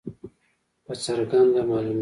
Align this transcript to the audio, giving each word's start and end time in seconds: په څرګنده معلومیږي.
په 0.85 0.93
څرګنده 1.03 1.61
معلومیږي. 1.69 1.89